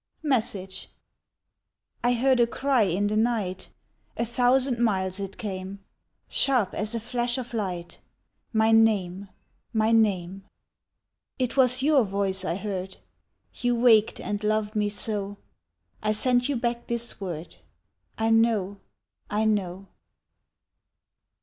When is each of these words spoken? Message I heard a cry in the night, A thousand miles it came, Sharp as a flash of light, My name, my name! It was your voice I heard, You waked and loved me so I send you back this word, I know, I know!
Message 0.23 0.89
I 2.03 2.13
heard 2.13 2.39
a 2.39 2.47
cry 2.47 2.81
in 2.81 3.05
the 3.05 3.15
night, 3.15 3.69
A 4.17 4.25
thousand 4.25 4.79
miles 4.79 5.19
it 5.19 5.37
came, 5.37 5.83
Sharp 6.27 6.73
as 6.73 6.95
a 6.95 6.99
flash 6.99 7.37
of 7.37 7.53
light, 7.53 7.99
My 8.51 8.71
name, 8.71 9.29
my 9.71 9.91
name! 9.91 10.43
It 11.37 11.55
was 11.55 11.83
your 11.83 12.03
voice 12.03 12.43
I 12.43 12.55
heard, 12.55 12.97
You 13.53 13.75
waked 13.75 14.19
and 14.19 14.43
loved 14.43 14.75
me 14.75 14.89
so 14.89 15.37
I 16.01 16.13
send 16.13 16.49
you 16.49 16.55
back 16.55 16.87
this 16.87 17.21
word, 17.21 17.57
I 18.17 18.31
know, 18.31 18.79
I 19.29 19.45
know! 19.45 19.85